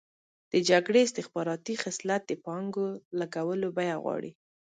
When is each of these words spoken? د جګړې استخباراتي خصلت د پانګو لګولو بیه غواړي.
د 0.51 0.53
جګړې 0.69 0.99
استخباراتي 1.03 1.75
خصلت 1.83 2.21
د 2.27 2.31
پانګو 2.45 2.87
لګولو 3.19 3.67
بیه 3.77 3.95
غواړي. 4.03 4.31